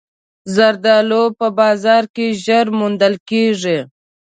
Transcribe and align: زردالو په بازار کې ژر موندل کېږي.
زردالو 0.55 1.23
په 1.39 1.47
بازار 1.59 2.03
کې 2.15 2.25
ژر 2.43 2.65
موندل 2.79 3.15
کېږي. 3.29 3.79